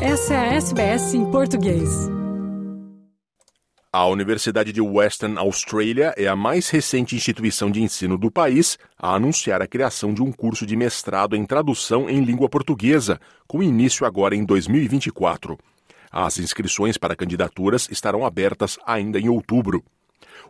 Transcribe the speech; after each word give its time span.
Essa 0.00 0.34
é 0.34 0.36
a 0.36 0.54
SBS 0.56 1.14
em 1.14 1.30
português. 1.30 1.88
A 3.90 4.06
Universidade 4.06 4.70
de 4.70 4.80
Western 4.82 5.38
Australia 5.38 6.12
é 6.18 6.26
a 6.26 6.36
mais 6.36 6.68
recente 6.68 7.16
instituição 7.16 7.70
de 7.70 7.82
ensino 7.82 8.18
do 8.18 8.30
país 8.30 8.78
a 8.98 9.14
anunciar 9.14 9.62
a 9.62 9.66
criação 9.66 10.12
de 10.12 10.22
um 10.22 10.30
curso 10.30 10.66
de 10.66 10.76
mestrado 10.76 11.34
em 11.34 11.46
tradução 11.46 12.10
em 12.10 12.22
língua 12.22 12.46
portuguesa, 12.46 13.18
com 13.48 13.62
início 13.62 14.04
agora 14.04 14.36
em 14.36 14.44
2024. 14.44 15.58
As 16.12 16.38
inscrições 16.38 16.98
para 16.98 17.16
candidaturas 17.16 17.88
estarão 17.90 18.26
abertas 18.26 18.78
ainda 18.86 19.18
em 19.18 19.30
outubro. 19.30 19.82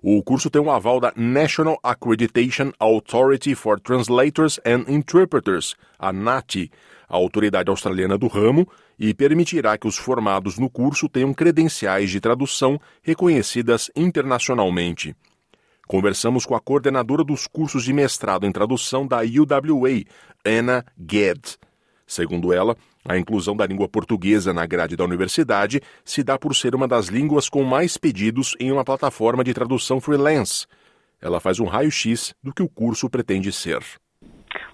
O 0.02 0.22
curso 0.24 0.50
tem 0.50 0.60
um 0.60 0.72
aval 0.72 0.98
da 0.98 1.12
National 1.16 1.78
Accreditation 1.84 2.72
Authority 2.80 3.54
for 3.54 3.78
Translators 3.78 4.58
and 4.66 4.84
Interpreters, 4.88 5.76
a 5.98 6.12
NATI, 6.12 6.70
a 7.08 7.16
autoridade 7.16 7.70
australiana 7.70 8.18
do 8.18 8.26
ramo, 8.26 8.68
e 8.98 9.12
permitirá 9.12 9.76
que 9.76 9.86
os 9.86 9.96
formados 9.96 10.58
no 10.58 10.70
curso 10.70 11.08
tenham 11.08 11.32
credenciais 11.34 12.10
de 12.10 12.20
tradução 12.20 12.80
reconhecidas 13.02 13.90
internacionalmente. 13.94 15.14
Conversamos 15.86 16.44
com 16.44 16.54
a 16.54 16.60
coordenadora 16.60 17.22
dos 17.22 17.46
cursos 17.46 17.84
de 17.84 17.92
mestrado 17.92 18.44
em 18.44 18.52
tradução 18.52 19.06
da 19.06 19.18
UWA, 19.18 20.04
Anna 20.44 20.84
Gedd. 20.98 21.56
Segundo 22.06 22.52
ela, 22.52 22.76
a 23.04 23.16
inclusão 23.16 23.56
da 23.56 23.66
língua 23.66 23.88
portuguesa 23.88 24.52
na 24.52 24.66
grade 24.66 24.96
da 24.96 25.04
universidade 25.04 25.80
se 26.04 26.24
dá 26.24 26.38
por 26.38 26.54
ser 26.54 26.74
uma 26.74 26.88
das 26.88 27.06
línguas 27.06 27.48
com 27.48 27.62
mais 27.62 27.96
pedidos 27.96 28.54
em 28.58 28.72
uma 28.72 28.84
plataforma 28.84 29.44
de 29.44 29.54
tradução 29.54 30.00
freelance. 30.00 30.66
Ela 31.20 31.40
faz 31.40 31.60
um 31.60 31.66
raio-x 31.66 32.34
do 32.42 32.52
que 32.52 32.62
o 32.62 32.68
curso 32.68 33.08
pretende 33.08 33.52
ser. 33.52 33.82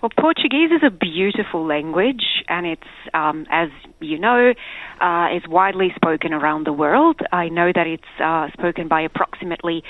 Well, 0.02 0.10
Portuguese 0.18 0.72
is 0.72 0.82
a 0.84 0.90
beautiful 0.90 1.64
language, 1.64 2.24
and 2.48 2.66
it's, 2.66 2.82
um, 3.14 3.46
as 3.52 3.68
you 4.00 4.18
know, 4.18 4.52
uh, 5.00 5.28
is 5.32 5.44
widely 5.48 5.92
spoken 5.94 6.32
around 6.32 6.66
the 6.66 6.72
world. 6.72 7.20
I 7.30 7.48
know 7.48 7.70
that 7.72 7.86
it's 7.86 8.02
uh, 8.20 8.48
spoken 8.52 8.88
by 8.88 9.02
approximately 9.02 9.84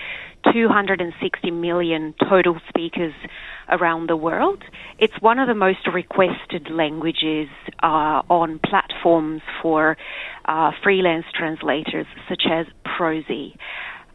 260 0.53 1.51
million 1.53 2.15
total 2.29 2.61
speakers 2.69 3.15
around 3.71 4.11
the 4.11 4.17
world. 4.17 4.63
It's 4.99 5.15
one 5.21 5.39
of 5.39 5.49
the 5.49 5.55
most 5.55 5.89
requested 5.91 6.69
languages 6.71 7.49
uh, 7.83 8.21
on 8.29 8.61
platforms 8.63 9.41
for 9.63 9.97
uh, 10.45 10.73
freelance 10.85 11.25
translators, 11.35 12.05
such 12.29 12.43
as 12.53 12.67
Prosy. 12.85 13.57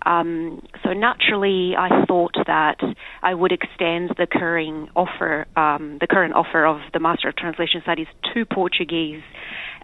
Um, 0.06 0.62
so 0.84 0.94
naturally, 0.94 1.74
I 1.78 2.06
thought 2.08 2.27
that 2.48 2.78
I 3.22 3.34
would 3.34 3.52
extend 3.52 4.12
the 4.18 4.28
current 4.30 4.90
offer, 4.96 5.46
um, 5.56 5.98
the 6.00 6.08
current 6.08 6.34
offer 6.34 6.66
of 6.66 6.80
the 6.94 7.00
Master 7.00 7.30
of 7.30 7.36
Translation 7.36 7.82
Studies 7.84 8.08
to 8.34 8.46
Portuguese, 8.46 9.22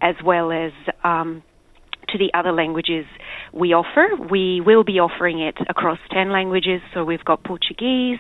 as 0.02 0.16
well 0.24 0.52
as 0.52 0.72
um, 1.04 1.44
to 2.10 2.18
the 2.18 2.32
other 2.38 2.52
languages 2.52 3.06
we 3.54 3.74
offer. 3.74 4.08
We 4.30 4.62
will 4.62 4.84
be 4.84 5.00
offering 5.00 5.40
it 5.40 5.56
across 5.70 6.00
10 6.12 6.32
languages, 6.32 6.82
so 6.94 7.04
we've 7.04 7.24
got 7.24 7.44
Portuguese, 7.44 8.20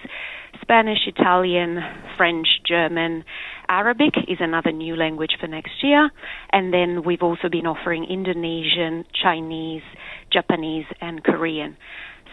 Spanish, 0.61 1.07
Italian, 1.07 1.80
French, 2.17 2.47
German, 2.67 3.23
Arabic 3.67 4.13
is 4.28 4.38
another 4.39 4.72
new 4.72 4.95
language 4.95 5.31
for 5.39 5.47
next 5.47 5.83
year, 5.83 6.09
and 6.52 6.73
then 6.73 7.03
we've 7.03 7.23
also 7.23 7.50
been 7.50 7.66
offering 7.66 8.05
Indonesian, 8.05 9.05
Chinese, 9.22 9.83
Japanese, 10.31 10.85
and 11.02 11.23
Korean. 11.23 11.78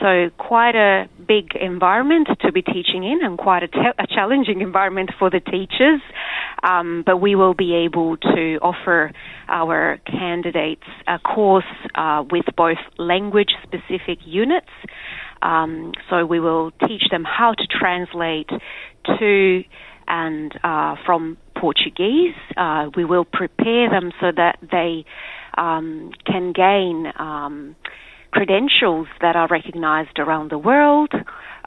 So 0.00 0.30
quite 0.38 0.74
a 0.74 1.08
big 1.28 1.54
environment 1.60 2.28
to 2.40 2.52
be 2.52 2.62
teaching 2.62 3.04
in, 3.04 3.20
and 3.22 3.36
quite 3.36 3.62
a, 3.62 3.68
te- 3.68 3.98
a 3.98 4.06
challenging 4.06 4.62
environment 4.62 5.10
for 5.18 5.28
the 5.30 5.40
teachers. 5.40 6.00
Um, 6.62 7.02
but 7.04 7.18
we 7.18 7.34
will 7.34 7.54
be 7.54 7.74
able 7.74 8.16
to 8.16 8.58
offer 8.62 9.12
our 9.48 9.98
candidates 10.06 10.84
a 11.06 11.18
course 11.18 11.64
uh, 11.94 12.24
with 12.30 12.44
both 12.56 12.78
language-specific 12.98 14.18
units. 14.24 14.68
Um, 15.42 15.92
so 16.08 16.26
we 16.26 16.40
will 16.40 16.70
teach 16.86 17.04
them 17.10 17.24
how 17.24 17.54
to 17.54 17.66
translate 17.66 18.50
to 19.18 19.62
and 20.06 20.52
uh, 20.64 20.96
from 21.06 21.38
Portuguese. 21.58 22.34
Uh, 22.56 22.90
we 22.96 23.04
will 23.04 23.24
prepare 23.24 23.88
them 23.88 24.10
so 24.20 24.32
that 24.36 24.58
they 24.60 25.04
um, 25.56 26.10
can 26.26 26.52
gain 26.52 27.12
um, 27.18 27.76
credentials 28.32 29.08
that 29.20 29.36
are 29.36 29.48
recognized 29.48 30.18
around 30.18 30.50
the 30.50 30.58
world. 30.58 31.12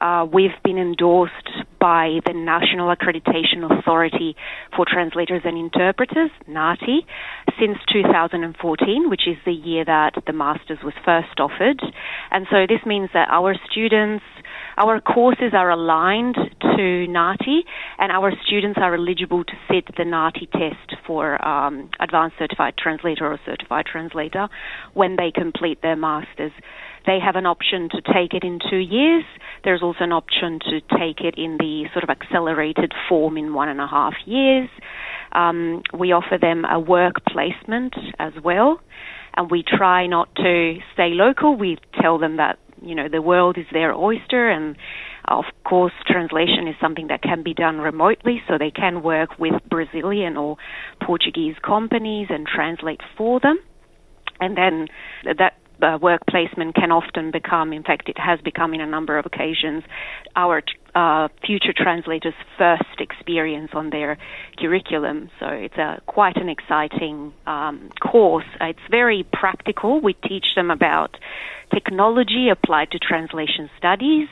Uh, 0.03 0.25
we've 0.25 0.51
been 0.65 0.77
endorsed 0.77 1.49
by 1.79 2.19
the 2.25 2.33
National 2.33 2.93
Accreditation 2.93 3.63
Authority 3.63 4.35
for 4.75 4.85
Translators 4.85 5.43
and 5.45 5.57
Interpreters, 5.57 6.29
NATI, 6.45 7.05
since 7.57 7.77
2014, 7.93 9.09
which 9.09 9.21
is 9.27 9.37
the 9.45 9.53
year 9.53 9.85
that 9.85 10.11
the 10.27 10.33
Masters 10.33 10.79
was 10.83 10.93
first 11.05 11.39
offered. 11.39 11.81
And 12.31 12.47
so 12.51 12.65
this 12.67 12.85
means 12.85 13.11
that 13.13 13.29
our 13.31 13.55
students, 13.71 14.25
our 14.75 14.99
courses 14.99 15.53
are 15.53 15.69
aligned 15.69 16.35
to 16.35 17.07
NATI, 17.07 17.63
and 17.97 18.11
our 18.11 18.33
students 18.45 18.79
are 18.81 18.95
eligible 18.95 19.45
to 19.45 19.53
sit 19.71 19.85
the 19.95 20.03
NATI 20.03 20.49
test 20.51 20.99
for 21.07 21.39
um, 21.47 21.89
Advanced 22.01 22.35
Certified 22.39 22.73
Translator 22.77 23.31
or 23.31 23.39
Certified 23.45 23.85
Translator 23.85 24.49
when 24.93 25.15
they 25.15 25.31
complete 25.31 25.81
their 25.81 25.95
Masters. 25.95 26.51
They 27.05 27.19
have 27.23 27.35
an 27.35 27.45
option 27.45 27.89
to 27.89 28.01
take 28.01 28.33
it 28.33 28.43
in 28.43 28.59
two 28.69 28.77
years. 28.77 29.23
There's 29.63 29.81
also 29.81 30.03
an 30.03 30.11
option 30.11 30.59
to 30.59 30.79
take 30.97 31.21
it 31.21 31.35
in 31.37 31.57
the 31.57 31.85
sort 31.93 32.03
of 32.03 32.09
accelerated 32.09 32.93
form 33.09 33.37
in 33.37 33.53
one 33.53 33.69
and 33.69 33.81
a 33.81 33.87
half 33.87 34.13
years. 34.25 34.69
Um, 35.33 35.81
we 35.97 36.11
offer 36.11 36.37
them 36.39 36.63
a 36.65 36.79
work 36.79 37.15
placement 37.25 37.95
as 38.19 38.33
well, 38.43 38.79
and 39.35 39.49
we 39.49 39.63
try 39.63 40.07
not 40.07 40.33
to 40.35 40.75
stay 40.93 41.09
local. 41.11 41.57
We 41.57 41.77
tell 42.01 42.19
them 42.19 42.37
that 42.37 42.59
you 42.81 42.95
know 42.95 43.07
the 43.09 43.21
world 43.21 43.57
is 43.57 43.65
their 43.71 43.93
oyster, 43.93 44.49
and 44.49 44.75
of 45.25 45.45
course, 45.65 45.93
translation 46.05 46.67
is 46.67 46.75
something 46.81 47.07
that 47.07 47.21
can 47.21 47.43
be 47.43 47.53
done 47.53 47.79
remotely, 47.79 48.41
so 48.47 48.57
they 48.57 48.71
can 48.71 49.01
work 49.01 49.39
with 49.39 49.53
Brazilian 49.69 50.37
or 50.37 50.57
Portuguese 51.01 51.55
companies 51.65 52.27
and 52.29 52.45
translate 52.45 53.01
for 53.17 53.39
them. 53.39 53.57
And 54.39 54.57
then 54.57 54.87
that 55.23 55.53
uh, 55.83 55.97
work 56.01 56.21
placement 56.29 56.75
can 56.75 56.91
often 56.91 57.31
become, 57.31 57.73
in 57.73 57.83
fact, 57.83 58.09
it 58.09 58.17
has 58.17 58.39
become 58.41 58.73
in 58.73 58.81
a 58.81 58.87
number 58.87 59.17
of 59.17 59.25
occasions, 59.25 59.83
our 60.35 60.63
uh, 60.95 61.27
future 61.45 61.73
translators' 61.75 62.33
first 62.57 62.99
experience 62.99 63.71
on 63.73 63.89
their 63.89 64.17
curriculum. 64.57 65.29
So 65.39 65.47
it's 65.47 65.77
a 65.77 66.01
quite 66.05 66.37
an 66.37 66.49
exciting 66.49 67.33
um, 67.45 67.89
course. 68.01 68.45
It's 68.61 68.79
very 68.89 69.25
practical. 69.33 70.01
We 70.01 70.13
teach 70.13 70.45
them 70.55 70.71
about 70.71 71.17
technology 71.73 72.49
applied 72.51 72.91
to 72.91 72.99
translation 72.99 73.69
studies. 73.77 74.27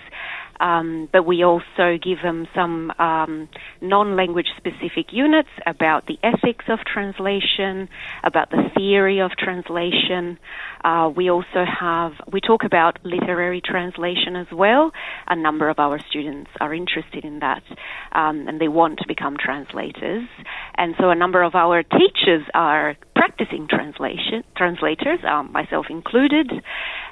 Um, 0.62 1.10
but 1.12 1.26
we 1.26 1.44
also 1.44 1.98
give 2.02 2.22
them 2.22 2.48
some 2.54 2.92
um, 3.00 3.50
non 3.82 4.16
language 4.16 4.48
specific 4.58 5.12
units 5.12 5.50
about 5.66 6.06
the 6.06 6.20
ethics 6.22 6.66
of 6.70 6.80
translation, 6.86 7.90
about 8.24 8.52
the 8.52 8.70
theory 8.78 9.22
of 9.22 9.32
translation. 9.32 10.38
Uh, 10.84 11.12
we 11.16 11.32
also 11.32 11.66
have, 11.66 12.14
we 12.32 12.42
talk 12.42 12.64
about 12.64 13.00
literary 13.04 13.62
translation 13.62 14.36
as 14.36 14.48
well. 14.52 14.92
A 15.28 15.36
number 15.36 15.68
of 15.68 15.80
our 15.80 16.00
students 16.10 16.52
are 16.60 16.74
interested 16.74 17.26
in 17.26 17.40
that 17.40 17.64
um, 18.12 18.48
and 18.48 18.62
they 18.62 18.68
want 18.68 19.00
to 19.00 19.08
become 19.08 19.38
translators. 19.38 20.28
And 20.76 20.94
so 21.00 21.10
a 21.10 21.16
number 21.16 21.42
of 21.42 21.56
our 21.56 21.82
teachers 21.82 22.44
are 22.54 22.96
practicing 23.16 23.68
translation, 23.68 24.44
translators, 24.56 25.20
um, 25.28 25.52
myself 25.52 25.88
included 25.90 26.52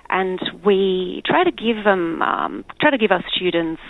and 0.09 0.39
we 0.65 1.21
try 1.25 1.43
to 1.43 1.51
give 1.51 1.83
them, 1.83 2.21
um, 2.21 2.65
try 2.81 2.89
to 2.91 2.97
give 2.97 3.11
our 3.11 3.23
students 3.35 3.81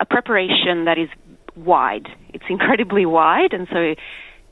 a 0.00 0.04
preparation 0.04 0.84
that 0.86 0.98
is 0.98 1.08
wide. 1.56 2.08
It's 2.30 2.44
incredibly 2.50 3.06
wide, 3.06 3.52
and 3.52 3.66
so 3.70 3.94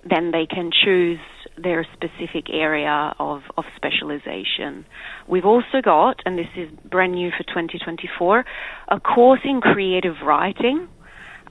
then 0.09 0.31
they 0.31 0.47
can 0.47 0.71
choose 0.73 1.19
their 1.61 1.87
specific 1.95 2.51
area 2.53 3.15
of, 3.19 3.41
of 3.57 3.65
specialization. 3.77 4.85
We've 5.27 5.45
also 5.45 5.81
got, 5.83 6.21
and 6.27 6.39
this 6.39 6.47
is 6.57 6.69
brand 6.89 7.13
new 7.15 7.31
for 7.31 7.45
2024, 7.45 8.45
a 8.89 9.01
course 9.01 9.41
in 9.45 9.61
creative 9.61 10.17
writing. 10.25 10.89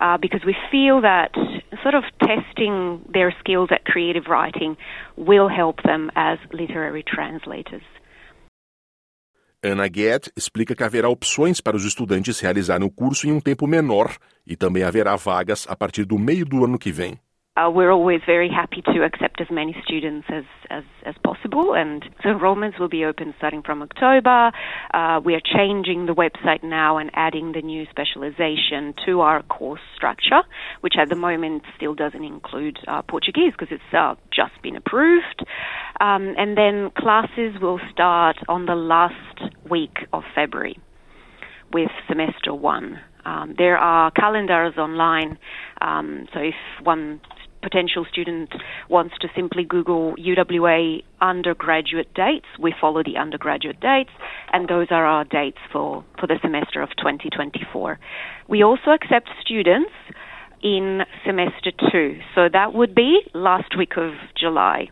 Uh, 0.01 0.17
because 0.17 0.41
we 0.45 0.53
feel 0.69 0.99
that 0.99 1.31
sort 1.81 1.95
of 1.95 2.03
testing 2.19 2.99
their 3.13 3.33
skills 3.39 3.69
at 3.71 3.85
creative 3.85 4.25
writing 4.29 4.75
will 5.15 5.47
help 5.47 5.81
them 5.83 6.11
as 6.17 6.37
literary 6.51 7.01
translators. 7.01 7.81
Ana 9.65 9.87
Guet 9.87 10.31
explica 10.37 10.75
que 10.75 10.83
haverá 10.83 11.09
opções 11.09 11.59
para 11.59 11.75
os 11.75 11.85
estudantes 11.85 12.39
realizarem 12.39 12.85
o 12.85 12.91
curso 12.91 13.27
em 13.27 13.31
um 13.31 13.41
tempo 13.41 13.65
menor 13.65 14.15
e 14.45 14.55
também 14.55 14.83
haverá 14.83 15.15
vagas 15.15 15.65
a 15.67 15.75
partir 15.75 16.05
do 16.05 16.19
meio 16.19 16.45
do 16.45 16.63
ano 16.63 16.77
que 16.77 16.91
vem. 16.91 17.19
Uh, 17.57 17.69
we're 17.69 17.89
always 17.89 18.19
very 18.25 18.49
happy 18.49 18.81
to 18.81 19.01
accept 19.01 19.39
as 19.39 19.49
many 19.49 19.73
students 19.81 20.27
as, 20.29 20.43
as, 20.69 20.83
as 21.05 21.15
possible, 21.23 21.73
and 21.73 22.03
so 22.21 22.27
enrollments 22.27 22.77
will 22.77 22.89
be 22.89 23.05
open 23.05 23.33
starting 23.37 23.63
from 23.63 23.81
October. 23.81 24.51
Uh, 24.93 25.21
we 25.23 25.35
are 25.35 25.41
changing 25.55 26.05
the 26.05 26.13
website 26.13 26.61
now 26.63 26.97
and 26.97 27.09
adding 27.13 27.53
the 27.53 27.61
new 27.61 27.85
specialization 27.89 28.93
to 29.05 29.21
our 29.21 29.41
course 29.43 29.79
structure, 29.95 30.41
which 30.81 30.95
at 30.99 31.07
the 31.07 31.15
moment 31.15 31.63
still 31.77 31.95
doesn't 31.95 32.25
include 32.25 32.77
uh, 32.89 33.01
Portuguese 33.03 33.53
because 33.57 33.69
it's 33.71 33.93
uh, 33.93 34.15
just 34.35 34.61
been 34.61 34.75
approved. 34.75 35.45
Um, 36.01 36.35
and 36.37 36.57
then 36.57 36.91
classes 36.97 37.55
will 37.61 37.79
start 37.89 38.35
on 38.49 38.65
the 38.65 38.75
last 38.75 39.54
week 39.69 39.97
of 40.13 40.23
February 40.33 40.79
with 41.73 41.89
semester 42.07 42.53
one. 42.53 42.99
Um, 43.25 43.55
there 43.57 43.77
are 43.77 44.11
calendars 44.11 44.77
online, 44.77 45.37
um, 45.81 46.27
so 46.33 46.39
if 46.39 46.53
one 46.83 47.19
potential 47.65 48.05
student 48.11 48.53
wants 48.89 49.15
to 49.19 49.27
simply 49.35 49.63
Google 49.63 50.13
UWA 50.17 51.03
undergraduate 51.19 52.13
dates, 52.13 52.45
we 52.61 52.73
follow 52.79 53.01
the 53.03 53.17
undergraduate 53.17 53.79
dates, 53.79 54.11
and 54.53 54.67
those 54.67 54.87
are 54.91 55.05
our 55.05 55.23
dates 55.23 55.57
for, 55.71 56.05
for 56.19 56.27
the 56.27 56.37
semester 56.43 56.83
of 56.83 56.89
2024. 56.97 57.97
We 58.47 58.63
also 58.63 58.91
accept 58.91 59.29
students 59.41 59.91
in 60.61 61.01
semester 61.25 61.71
two, 61.91 62.19
so 62.35 62.47
that 62.53 62.75
would 62.75 62.93
be 62.93 63.21
last 63.33 63.75
week 63.75 63.97
of 63.97 64.11
July. 64.39 64.89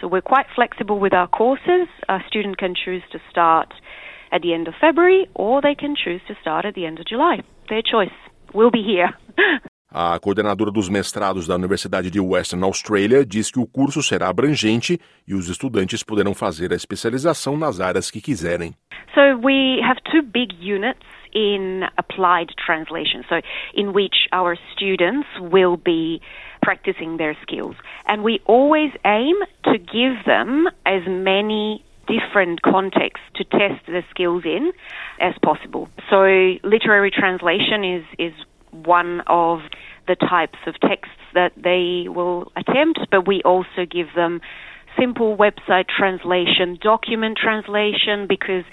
So 0.00 0.08
we're 0.08 0.20
quite 0.20 0.46
flexible 0.54 0.98
with 0.98 1.14
our 1.14 1.28
courses. 1.28 1.88
A 2.08 2.18
student 2.26 2.58
can 2.58 2.74
choose 2.74 3.02
to 3.12 3.18
start 3.30 3.72
at 4.32 4.42
the 4.42 4.52
end 4.52 4.68
of 4.68 4.74
February 4.80 5.28
or 5.34 5.60
they 5.60 5.74
can 5.74 5.94
choose 5.94 6.20
to 6.28 6.34
start 6.40 6.64
at 6.64 6.74
the 6.74 6.86
end 6.86 6.98
of 6.98 7.06
July. 7.06 7.42
Their 7.68 7.82
choice. 7.82 8.14
We'll 8.54 8.70
be 8.70 8.82
here. 8.82 9.14
A 9.98 10.18
coordenadora 10.18 10.70
dos 10.70 10.90
mestrados 10.90 11.46
da 11.46 11.54
Universidade 11.54 12.10
de 12.10 12.20
Western 12.20 12.62
Australia 12.64 13.24
diz 13.24 13.50
que 13.50 13.60
o 13.60 13.66
curso 13.66 14.02
será 14.02 14.28
abrangente 14.28 14.98
e 15.26 15.34
os 15.34 15.48
estudantes 15.48 16.02
poderão 16.02 16.34
fazer 16.34 16.70
a 16.72 16.76
especialização 16.76 17.56
nas 17.56 17.80
áreas 17.80 18.10
que 18.10 18.20
quiserem. 18.20 18.74
So 19.14 19.38
we 19.42 19.80
have 19.80 19.98
two 20.10 20.20
big 20.22 20.52
units 20.60 21.06
in 21.32 21.84
applied 21.96 22.52
translation, 22.56 23.22
so 23.28 23.40
in 23.74 23.94
which 23.94 24.28
our 24.32 24.58
students 24.74 25.28
will 25.40 25.76
be 25.76 26.20
practicing 26.60 27.16
their 27.16 27.34
skills. 27.40 27.76
And 28.06 28.22
we 28.22 28.40
always 28.46 28.92
aim 29.04 29.36
to 29.64 29.78
give 29.78 30.24
them 30.26 30.66
as 30.84 31.06
many 31.06 31.82
different 32.06 32.62
contexts 32.62 33.26
to 33.36 33.44
test 33.44 33.84
the 33.86 34.02
skills 34.10 34.44
in 34.44 34.72
as 35.20 35.34
possible. 35.42 35.88
So 36.10 36.22
literary 36.62 37.10
translation 37.10 37.84
is, 37.84 38.04
is 38.18 38.32
one 38.70 39.22
of 39.26 39.60
the 40.06 40.14
types 40.16 40.58
of 40.66 40.78
texts 40.80 41.14
that 41.34 41.52
they 41.56 42.08
will 42.08 42.52
attempt, 42.56 43.00
but 43.10 43.26
we 43.26 43.42
also 43.44 43.84
give 43.90 44.08
them 44.14 44.40
simple 44.98 45.36
website 45.36 45.86
translation, 45.88 46.78
document 46.80 47.38
translation, 47.40 48.26
because 48.28 48.64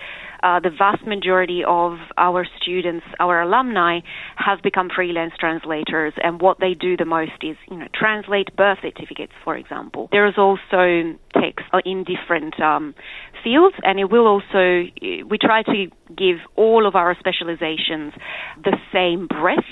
uh, 0.43 0.59
the 0.59 0.69
vast 0.69 1.07
majority 1.07 1.61
of 1.65 1.97
our 2.17 2.45
students, 2.61 3.05
our 3.19 3.41
alumni, 3.41 3.99
have 4.35 4.61
become 4.61 4.89
freelance 4.93 5.33
translators, 5.39 6.13
and 6.21 6.41
what 6.41 6.59
they 6.59 6.73
do 6.73 6.97
the 6.97 7.05
most 7.05 7.31
is, 7.41 7.55
you 7.71 7.77
know, 7.77 7.87
translate 7.95 8.55
birth 8.55 8.79
certificates, 8.81 9.31
for 9.43 9.55
example. 9.55 10.09
There 10.11 10.27
is 10.27 10.35
also 10.37 11.17
text 11.33 11.65
in 11.85 12.03
different 12.03 12.59
um, 12.59 12.93
fields, 13.43 13.75
and 13.83 13.99
it 13.99 14.11
will 14.11 14.27
also. 14.27 14.83
We 15.01 15.37
try 15.41 15.63
to 15.63 15.85
give 16.15 16.37
all 16.55 16.85
of 16.85 16.95
our 16.95 17.15
specializations 17.17 18.13
the 18.63 18.77
same 18.91 19.27
breadth, 19.27 19.63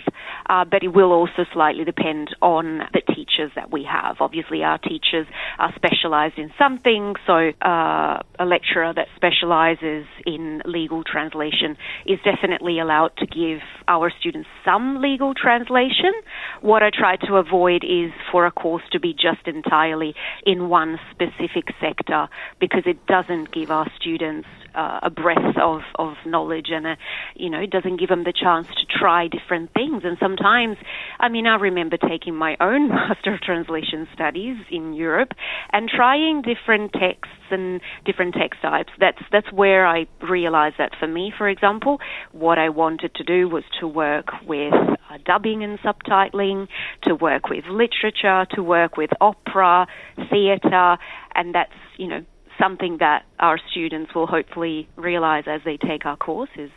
uh, 0.50 0.66
but 0.66 0.84
it 0.84 0.90
will 0.90 1.12
also 1.12 1.46
slightly 1.54 1.84
depend 1.84 2.30
on 2.42 2.80
the 2.94 3.02
teachers 3.14 3.52
that 3.56 3.72
we 3.72 3.88
have. 3.90 4.01
Obviously, 4.32 4.64
our 4.64 4.78
teachers 4.78 5.28
are 5.60 5.74
specialized 5.76 6.38
in 6.38 6.54
something, 6.58 7.16
so 7.28 7.52
uh, 7.62 8.22
a 8.40 8.46
lecturer 8.46 8.94
that 8.94 9.08
specializes 9.18 10.06
in 10.26 10.62
legal 10.64 11.04
translation 11.04 11.76
is 12.06 12.18
definitely 12.24 12.80
allowed 12.80 13.12
to 13.18 13.26
give 13.26 13.60
our 13.90 14.10
students 14.22 14.48
some 14.64 15.02
legal 15.02 15.34
translation. 15.34 16.14
What 16.62 16.82
I 16.82 16.92
try 16.98 17.18
to 17.28 17.36
avoid 17.36 17.84
is 17.84 18.14
for 18.32 18.46
a 18.46 18.52
course 18.52 18.84
to 18.94 19.02
be 19.02 19.14
just 19.14 19.46
entirely 19.48 20.16
in 20.46 20.70
one 20.70 20.98
specific 21.12 21.66
sector 21.82 22.30
because 22.58 22.84
it 22.86 23.06
doesn't 23.08 23.52
give 23.52 23.70
our 23.70 23.92
students 24.00 24.48
uh, 24.76 25.00
a 25.04 25.10
breadth 25.10 25.58
of, 25.62 25.82
of 25.96 26.14
knowledge 26.26 26.68
and 26.70 26.86
a, 26.86 26.98
you 27.36 27.50
know, 27.50 27.60
it 27.60 27.70
doesn't 27.70 28.00
give 28.00 28.10
them 28.10 28.24
the 28.24 28.34
chance 28.34 28.68
to 28.68 28.86
try 29.00 29.28
different 29.28 29.74
things. 29.74 30.04
And 30.04 30.18
sometimes, 30.20 30.78
I 31.20 31.30
mean, 31.30 31.48
I 31.48 31.56
remember 31.56 31.98
taking 31.98 32.36
my 32.36 32.56
own 32.60 32.90
Master 32.90 33.34
of 33.34 33.42
Translation 33.42 34.08
studies 34.14 34.58
in 34.70 34.94
Europe 34.94 35.32
and 35.72 35.90
trying 35.90 36.42
different 36.42 36.94
texts 36.94 37.36
and 37.52 37.82
different 38.06 38.36
text 38.40 38.62
types. 38.62 38.92
That's 39.00 39.22
that's 39.32 39.52
where 39.52 39.86
I 39.86 40.06
realized 40.22 40.76
that 40.78 40.92
for 41.00 41.08
me, 41.08 41.34
for 41.38 41.50
example, 41.50 42.00
what 42.32 42.58
I 42.58 42.70
wanted 42.70 43.14
to 43.16 43.24
do 43.24 43.50
was 43.50 43.64
to 43.80 43.88
work 43.88 44.28
with 44.48 44.74
uh, 44.74 45.18
dubbing 45.26 45.64
and 45.64 45.80
subtitling, 45.80 46.68
to 47.04 47.16
work 47.16 47.50
with 47.50 47.66
literature, 47.66 48.46
to 48.52 48.64
work 48.64 48.98
with 48.98 49.10
opera, 49.20 49.88
theatre, 50.30 50.98
and 51.36 51.54
that's 51.54 51.72
you 51.98 52.08
know 52.08 52.26
something 52.60 52.98
that 52.98 53.26
our 53.40 53.60
students 53.70 54.14
will 54.16 54.28
hopefully 54.28 54.88
realize 54.98 55.48
as 55.48 55.64
they 55.64 55.78
take 55.78 56.08
our 56.08 56.18
courses. 56.18 56.72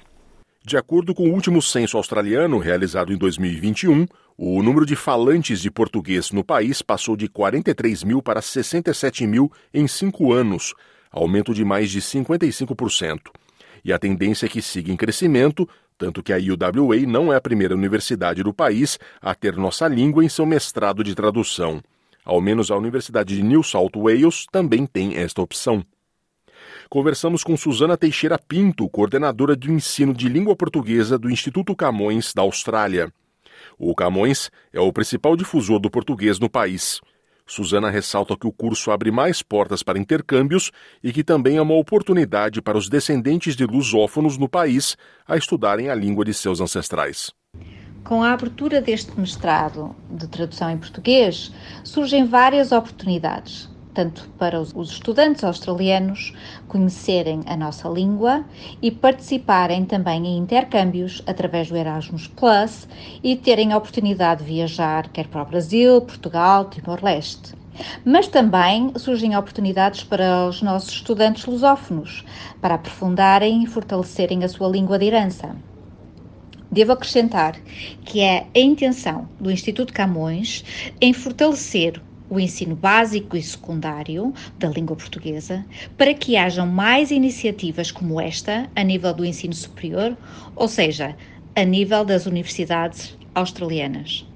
De 0.67 0.79
acordo 0.79 1.15
com 1.15 1.29
o 1.29 1.33
último 1.33 1.61
censo 1.61 1.99
australiano, 1.99 2.59
realizado 2.59 3.13
em 3.13 3.19
2021, 3.19 4.07
o 4.37 4.63
número 4.63 4.87
de 4.87 4.97
falantes 4.97 5.61
de 5.61 5.71
português 5.71 6.31
no 6.31 6.43
país 6.43 6.81
passou 6.81 7.17
de 7.17 7.29
43 7.29 8.03
mil 8.03 8.23
para 8.23 8.41
67 8.41 9.27
mil 9.27 9.53
em 9.75 9.87
cinco 9.87 10.33
anos, 10.33 10.75
aumento 11.11 11.53
de 11.53 11.65
mais 11.65 11.91
de 11.91 12.01
55%. 12.01 13.31
E 13.85 13.93
a 13.93 13.99
tendência 13.99 14.47
é 14.47 14.49
que 14.49 14.63
siga 14.63 14.91
em 14.91 14.97
crescimento, 14.97 15.69
tanto 15.99 16.23
que 16.23 16.33
a 16.33 16.39
UWA 16.39 16.97
não 17.07 17.31
é 17.31 17.37
a 17.37 17.41
primeira 17.41 17.75
universidade 17.75 18.43
do 18.43 18.55
país 18.55 18.99
a 19.21 19.35
ter 19.35 19.55
nossa 19.57 19.87
língua 19.87 20.25
em 20.25 20.31
seu 20.31 20.47
mestrado 20.47 21.05
de 21.05 21.15
tradução. 21.15 21.83
Ao 22.25 22.41
menos 22.41 22.71
a 22.71 22.77
Universidade 22.77 23.37
de 23.37 23.43
New 23.43 23.63
South 23.63 23.93
Wales 23.97 24.47
também 24.51 24.87
tem 24.87 25.17
esta 25.17 25.43
opção. 25.43 25.85
Conversamos 26.89 27.45
com 27.45 27.57
Susana 27.57 27.97
Teixeira 27.97 28.39
Pinto, 28.39 28.89
coordenadora 28.89 29.55
do 29.55 29.71
ensino 29.71 30.15
de 30.15 30.29
língua 30.29 30.57
portuguesa 30.57 31.19
do 31.19 31.31
Instituto 31.31 31.75
Camões 31.77 32.33
da 32.33 32.43
Austrália. 32.43 33.13
O 33.79 33.95
Camões 33.95 34.51
é 34.73 34.81
o 34.81 34.93
principal 34.93 35.37
difusor 35.37 35.79
do 35.79 35.91
português 35.91 36.39
no 36.39 36.49
país. 36.49 37.01
Susana 37.47 37.91
ressalta 37.91 38.37
que 38.37 38.47
o 38.47 38.53
curso 38.53 38.91
abre 38.91 39.11
mais 39.11 39.43
portas 39.43 39.83
para 39.83 39.99
intercâmbios 39.99 40.71
e 41.03 41.13
que 41.13 41.23
também 41.23 41.59
é 41.59 41.63
uma 41.63 41.75
oportunidade 41.75 42.63
para 42.63 42.79
os 42.79 42.89
descendentes 42.89 43.55
de 43.55 43.67
lusófonos 43.67 44.39
no 44.39 44.49
país 44.49 44.97
a 45.27 45.37
estudarem 45.37 45.91
a 45.91 45.95
língua 45.95 46.25
de 46.25 46.33
seus 46.33 46.61
ancestrais. 46.61 47.33
Com 48.05 48.23
a 48.23 48.35
abertura 48.35 48.83
deste 48.83 49.19
mestrado 49.19 49.97
de 50.11 50.29
tradução 50.29 50.69
em 50.69 50.77
português, 50.77 51.51
surgem 51.83 52.27
várias 52.27 52.71
oportunidades, 52.71 53.67
tanto 53.95 54.29
para 54.39 54.61
os 54.61 54.75
estudantes 54.91 55.43
australianos 55.43 56.35
conhecerem 56.69 57.41
a 57.47 57.57
nossa 57.57 57.89
língua 57.89 58.45
e 58.83 58.91
participarem 58.91 59.87
também 59.87 60.27
em 60.27 60.37
intercâmbios 60.37 61.23
através 61.27 61.71
do 61.71 61.79
Erasmus 61.79 62.27
Plus 62.27 62.87
e 63.23 63.37
terem 63.37 63.73
a 63.73 63.79
oportunidade 63.79 64.45
de 64.45 64.53
viajar 64.53 65.09
quer 65.09 65.27
para 65.29 65.43
o 65.43 65.47
Brasil, 65.47 66.03
Portugal, 66.03 66.67
Timor-Leste. 66.67 67.55
Mas 68.05 68.29
também 68.29 68.93
surgem 68.97 69.35
oportunidades 69.35 70.05
para 70.05 70.47
os 70.47 70.61
nossos 70.61 70.91
estudantes 70.91 71.47
lusófonos 71.47 72.23
para 72.61 72.75
aprofundarem 72.75 73.63
e 73.63 73.67
fortalecerem 73.67 74.45
a 74.45 74.49
sua 74.51 74.69
língua 74.69 74.99
de 74.99 75.07
herança. 75.07 75.57
Devo 76.75 76.91
acrescentar 76.91 77.57
que 78.05 78.21
é 78.21 78.49
a 78.53 78.59
intenção 78.59 79.29
do 79.39 79.49
Instituto 79.49 79.93
Camões 79.93 80.65
em 81.01 81.13
fortalecer 81.13 82.03
o 82.29 82.41
ensino 82.41 82.75
básico 82.75 83.37
e 83.37 83.43
secundário 83.45 84.35
da 84.59 84.69
língua 84.69 84.97
portuguesa 84.97 85.65
para 85.97 86.13
que 86.13 86.37
hajam 86.37 86.67
mais 86.67 87.13
iniciativas 87.13 87.93
como 87.93 88.21
esta 88.21 88.69
a 88.75 88.83
nível 88.83 89.15
do 89.15 89.25
ensino 89.25 89.55
superior, 89.55 90.17
ou 90.57 90.67
seja, 90.67 91.17
a 91.55 91.63
nível 91.63 92.05
das 92.05 92.27
universidades 92.27 93.17
australianas. 93.33 94.27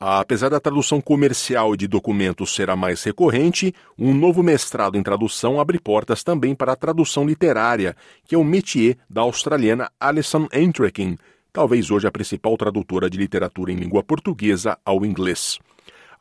Apesar 0.00 0.48
da 0.48 0.58
tradução 0.58 1.00
comercial 1.00 1.76
de 1.76 1.86
documentos 1.86 2.52
ser 2.52 2.70
a 2.70 2.74
mais 2.74 3.04
recorrente, 3.04 3.72
um 3.96 4.12
novo 4.12 4.42
mestrado 4.42 4.98
em 4.98 5.02
tradução 5.02 5.60
abre 5.60 5.78
portas 5.78 6.24
também 6.24 6.56
para 6.56 6.72
a 6.72 6.76
tradução 6.76 7.24
literária, 7.24 7.94
que 8.26 8.34
é 8.34 8.38
o 8.38 8.42
métier 8.42 8.96
da 9.08 9.20
australiana 9.20 9.88
Alison 10.00 10.48
Entrekin, 10.52 11.16
talvez 11.52 11.90
hoje 11.90 12.06
a 12.06 12.10
principal 12.12 12.56
tradutora 12.56 13.10
de 13.10 13.18
literatura 13.18 13.70
em 13.70 13.76
língua 13.76 14.02
portuguesa 14.02 14.78
ao 14.84 15.04
inglês. 15.04 15.58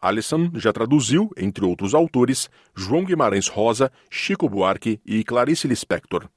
Alison 0.02 0.50
já 0.56 0.74
traduziu, 0.74 1.30
entre 1.38 1.64
outros 1.64 1.94
autores, 1.94 2.50
João 2.76 3.06
Guimarães 3.06 3.48
Rosa, 3.48 3.92
Chico 4.10 4.50
Buarque 4.50 5.00
e 5.06 5.24
Clarice 5.24 5.68
Lispector. 5.68 6.28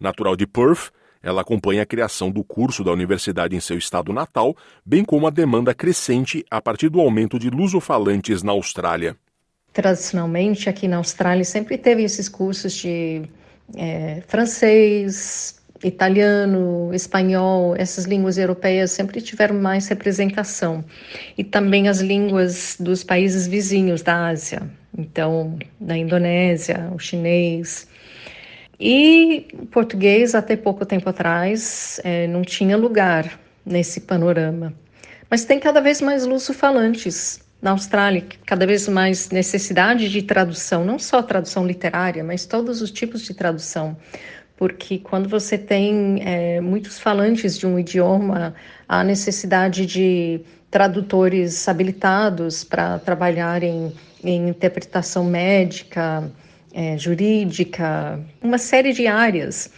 Natural 0.00 0.36
de 0.36 0.46
Perth, 0.46 0.90
Ela 1.22 1.40
acompanha 1.40 1.82
a 1.82 1.86
criação 1.86 2.30
do 2.30 2.44
curso 2.44 2.84
da 2.84 2.92
universidade 2.92 3.56
em 3.56 3.60
seu 3.60 3.76
estado 3.76 4.12
natal, 4.12 4.56
bem 4.84 5.04
como 5.04 5.26
a 5.26 5.30
demanda 5.30 5.74
crescente 5.74 6.44
a 6.50 6.60
partir 6.60 6.88
do 6.88 7.00
aumento 7.00 7.38
de 7.38 7.50
lusofalantes 7.50 8.42
na 8.42 8.52
Austrália. 8.52 9.16
Tradicionalmente, 9.72 10.68
aqui 10.68 10.88
na 10.88 10.96
Austrália, 10.96 11.44
sempre 11.44 11.76
teve 11.76 12.02
esses 12.02 12.28
cursos 12.28 12.72
de 12.72 13.22
é, 13.76 14.22
francês, 14.26 15.57
italiano, 15.82 16.90
espanhol, 16.92 17.76
essas 17.76 18.04
línguas 18.04 18.38
europeias 18.38 18.90
sempre 18.90 19.20
tiveram 19.20 19.54
mais 19.54 19.88
representação. 19.88 20.84
E 21.36 21.44
também 21.44 21.88
as 21.88 22.00
línguas 22.00 22.76
dos 22.78 23.04
países 23.04 23.46
vizinhos 23.46 24.02
da 24.02 24.28
Ásia, 24.28 24.62
então, 24.96 25.58
da 25.80 25.96
Indonésia, 25.96 26.90
o 26.94 26.98
chinês. 26.98 27.88
E 28.80 29.46
português, 29.70 30.34
até 30.34 30.56
pouco 30.56 30.86
tempo 30.86 31.08
atrás, 31.08 32.00
é, 32.04 32.26
não 32.26 32.42
tinha 32.42 32.76
lugar 32.76 33.38
nesse 33.64 34.00
panorama. 34.00 34.72
Mas 35.30 35.44
tem 35.44 35.60
cada 35.60 35.80
vez 35.80 36.00
mais 36.00 36.24
luso-falantes 36.24 37.40
na 37.60 37.72
Austrália, 37.72 38.24
cada 38.46 38.66
vez 38.66 38.88
mais 38.88 39.30
necessidade 39.30 40.08
de 40.08 40.22
tradução, 40.22 40.84
não 40.84 40.98
só 40.98 41.20
tradução 41.22 41.66
literária, 41.66 42.22
mas 42.22 42.46
todos 42.46 42.80
os 42.80 42.90
tipos 42.90 43.22
de 43.22 43.34
tradução. 43.34 43.96
Porque 44.58 44.98
quando 44.98 45.28
você 45.28 45.56
tem 45.56 46.20
é, 46.24 46.60
muitos 46.60 46.98
falantes 46.98 47.56
de 47.56 47.64
um 47.64 47.78
idioma, 47.78 48.54
há 48.88 49.04
necessidade 49.04 49.86
de 49.86 50.40
tradutores 50.68 51.68
habilitados 51.68 52.64
para 52.64 52.98
trabalhar 52.98 53.62
em, 53.62 53.94
interpretação 54.24 55.24
médica, 55.24 56.28
é, 56.74 56.98
jurídica, 56.98 58.20
uma 58.42 58.58
série 58.58 58.92
de 58.92 59.06
áreas. 59.06 59.70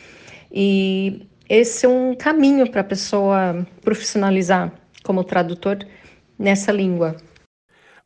E 0.50 1.28
esse 1.46 1.84
é 1.84 1.88
um 1.88 2.14
caminho 2.14 2.68
para 2.70 2.80
a 2.80 2.84
pessoa 2.84 3.66
profissionalizar 3.82 4.72
como 5.04 5.22
tradutor 5.22 5.78
nessa 6.38 6.72
língua. 6.72 7.16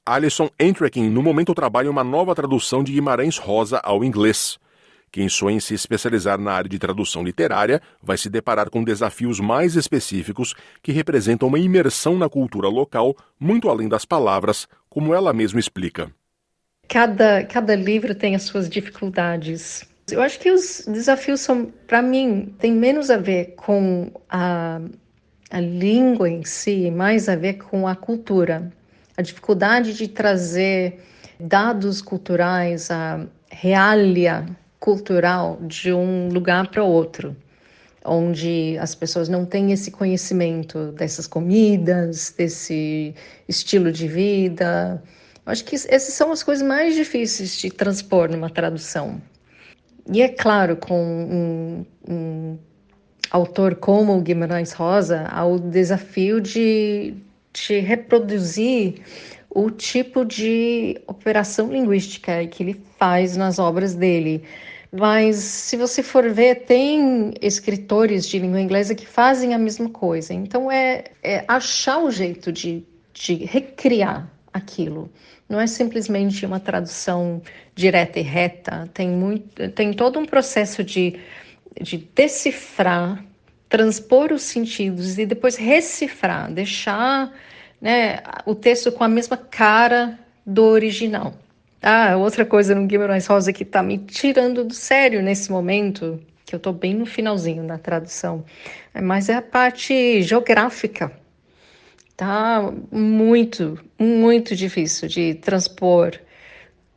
Alison 0.04 0.50
Entrekin, 0.58 1.08
no 1.08 1.22
momento, 1.22 1.54
trabalha 1.54 1.90
uma 1.90 2.02
nova 2.02 2.34
tradução 2.34 2.82
de 2.82 2.92
Guimarães 2.92 3.38
Rosa 3.38 3.78
ao 3.78 4.02
inglês. 4.04 4.58
Quem 5.14 5.28
sonha 5.28 5.58
em 5.58 5.60
se 5.60 5.74
especializar 5.74 6.40
na 6.40 6.50
área 6.50 6.68
de 6.68 6.76
tradução 6.76 7.22
literária 7.22 7.80
vai 8.02 8.18
se 8.18 8.28
deparar 8.28 8.68
com 8.68 8.82
desafios 8.82 9.38
mais 9.38 9.76
específicos 9.76 10.56
que 10.82 10.90
representam 10.90 11.46
uma 11.46 11.56
imersão 11.60 12.18
na 12.18 12.28
cultura 12.28 12.66
local, 12.66 13.14
muito 13.38 13.68
além 13.68 13.88
das 13.88 14.04
palavras, 14.04 14.66
como 14.90 15.14
ela 15.14 15.32
mesma 15.32 15.60
explica. 15.60 16.10
Cada, 16.88 17.44
cada 17.44 17.76
livro 17.76 18.12
tem 18.12 18.34
as 18.34 18.42
suas 18.42 18.68
dificuldades. 18.68 19.84
Eu 20.10 20.20
acho 20.20 20.36
que 20.40 20.50
os 20.50 20.84
desafios 20.84 21.42
são, 21.42 21.72
para 21.86 22.02
mim, 22.02 22.52
tem 22.58 22.72
menos 22.72 23.08
a 23.08 23.16
ver 23.16 23.54
com 23.54 24.10
a, 24.28 24.80
a 25.48 25.60
língua 25.60 26.28
em 26.28 26.44
si, 26.44 26.90
mais 26.90 27.28
a 27.28 27.36
ver 27.36 27.58
com 27.58 27.86
a 27.86 27.94
cultura 27.94 28.68
a 29.16 29.22
dificuldade 29.22 29.94
de 29.94 30.08
trazer 30.08 31.04
dados 31.38 32.02
culturais, 32.02 32.90
a 32.90 33.24
realia 33.48 34.44
cultural 34.84 35.58
de 35.62 35.94
um 35.94 36.28
lugar 36.28 36.68
para 36.68 36.84
outro, 36.84 37.34
onde 38.04 38.76
as 38.78 38.94
pessoas 38.94 39.30
não 39.30 39.46
têm 39.46 39.72
esse 39.72 39.90
conhecimento 39.90 40.92
dessas 40.92 41.26
comidas, 41.26 42.34
desse 42.36 43.14
estilo 43.48 43.90
de 43.90 44.06
vida. 44.06 45.02
Eu 45.46 45.52
acho 45.52 45.64
que 45.64 45.74
essas 45.74 46.12
são 46.12 46.30
as 46.30 46.42
coisas 46.42 46.62
mais 46.62 46.94
difíceis 46.94 47.56
de 47.56 47.70
transpor 47.70 48.30
numa 48.30 48.50
tradução. 48.50 49.22
E 50.12 50.20
é 50.20 50.28
claro, 50.28 50.76
com 50.76 51.02
um, 51.02 51.86
um 52.06 52.58
autor 53.30 53.76
como 53.76 54.20
Guimarães 54.20 54.74
Rosa, 54.74 55.24
há 55.30 55.46
o 55.46 55.58
desafio 55.58 56.42
de 56.42 57.14
de 57.54 57.78
reproduzir 57.78 58.96
o 59.48 59.70
tipo 59.70 60.24
de 60.24 61.00
operação 61.06 61.72
linguística 61.72 62.44
que 62.48 62.64
ele 62.64 62.80
faz 62.98 63.36
nas 63.36 63.60
obras 63.60 63.94
dele. 63.94 64.42
Mas 64.96 65.36
se 65.36 65.76
você 65.76 66.04
for 66.04 66.30
ver, 66.30 66.66
tem 66.66 67.34
escritores 67.42 68.28
de 68.28 68.38
língua 68.38 68.60
inglesa 68.60 68.94
que 68.94 69.04
fazem 69.04 69.52
a 69.52 69.58
mesma 69.58 69.88
coisa. 69.88 70.32
Então 70.32 70.70
é, 70.70 71.06
é 71.20 71.44
achar 71.48 71.98
o 71.98 72.12
jeito 72.12 72.52
de, 72.52 72.84
de 73.12 73.34
recriar 73.34 74.30
aquilo. 74.52 75.10
Não 75.48 75.60
é 75.60 75.66
simplesmente 75.66 76.46
uma 76.46 76.60
tradução 76.60 77.42
direta 77.74 78.20
e 78.20 78.22
reta. 78.22 78.88
Tem, 78.94 79.08
muito, 79.08 79.68
tem 79.70 79.92
todo 79.92 80.16
um 80.16 80.24
processo 80.24 80.84
de, 80.84 81.18
de 81.80 81.98
decifrar 82.14 83.24
transpor 83.68 84.32
os 84.32 84.42
sentidos 84.42 85.18
e 85.18 85.26
depois 85.26 85.56
recifrar, 85.56 86.52
deixar 86.52 87.32
né, 87.80 88.22
o 88.46 88.54
texto 88.54 88.92
com 88.92 89.02
a 89.02 89.08
mesma 89.08 89.36
cara 89.36 90.16
do 90.46 90.62
original. 90.62 91.34
Ah, 91.86 92.16
outra 92.16 92.46
coisa 92.46 92.74
no 92.74 92.86
Guimarães 92.86 93.26
Rosa 93.26 93.52
que 93.52 93.62
está 93.62 93.82
me 93.82 93.98
tirando 93.98 94.64
do 94.64 94.72
sério 94.72 95.22
nesse 95.22 95.52
momento, 95.52 96.18
que 96.46 96.54
eu 96.54 96.56
estou 96.56 96.72
bem 96.72 96.94
no 96.94 97.04
finalzinho 97.04 97.66
da 97.66 97.76
tradução, 97.76 98.42
mas 99.02 99.28
é 99.28 99.34
a 99.34 99.42
parte 99.42 100.22
geográfica. 100.22 101.12
Tá 102.16 102.72
muito, 102.90 103.78
muito 103.98 104.56
difícil 104.56 105.08
de 105.08 105.34
transpor 105.34 106.18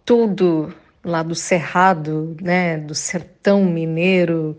tudo 0.05 0.73
lá 1.03 1.21
do 1.21 1.35
cerrado, 1.35 2.37
né, 2.41 2.77
do 2.77 2.95
sertão 2.95 3.65
mineiro, 3.65 4.57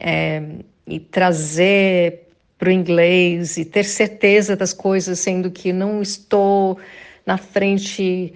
é, 0.00 0.42
e 0.84 0.98
trazer 0.98 2.26
para 2.58 2.70
o 2.70 2.72
inglês 2.72 3.56
e 3.56 3.64
ter 3.64 3.84
certeza 3.84 4.56
das 4.56 4.72
coisas, 4.72 5.20
sendo 5.20 5.48
que 5.48 5.72
não 5.72 6.02
estou 6.02 6.76
na 7.24 7.38
frente 7.38 8.34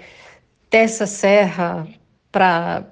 dessa 0.74 1.06
serra 1.06 1.86
para 2.32 2.82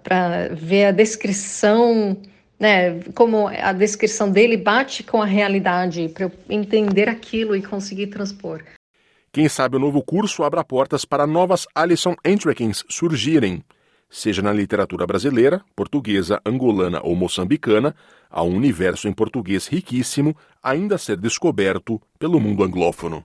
ver 0.52 0.84
a 0.84 0.92
descrição, 0.92 2.16
né, 2.56 3.00
como 3.12 3.48
a 3.48 3.72
descrição 3.72 4.30
dele 4.30 4.56
bate 4.56 5.02
com 5.02 5.20
a 5.20 5.26
realidade, 5.26 6.08
para 6.10 6.26
eu 6.26 6.32
entender 6.48 7.08
aquilo 7.08 7.56
e 7.56 7.60
conseguir 7.60 8.06
transpor. 8.06 8.62
Quem 9.32 9.48
sabe 9.48 9.74
o 9.74 9.80
novo 9.80 10.00
curso 10.00 10.44
abra 10.44 10.62
portas 10.62 11.04
para 11.04 11.26
novas 11.26 11.66
Alison 11.74 12.14
Entrekins 12.24 12.84
surgirem 12.88 13.64
seja 14.08 14.42
na 14.42 14.52
literatura 14.52 15.04
brasileira, 15.04 15.64
portuguesa, 15.74 16.38
angolana 16.44 17.00
ou 17.02 17.16
moçambicana, 17.16 17.96
há 18.30 18.44
um 18.44 18.54
universo 18.54 19.08
em 19.08 19.12
português 19.12 19.66
riquíssimo 19.66 20.36
ainda 20.62 20.96
a 20.96 20.98
ser 20.98 21.16
descoberto 21.16 22.00
pelo 22.18 22.38
mundo 22.38 22.62
anglófono. 22.62 23.24